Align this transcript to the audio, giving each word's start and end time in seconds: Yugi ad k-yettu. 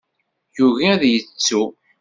Yugi 0.57 0.85
ad 0.93 1.01
k-yettu. 1.03 1.61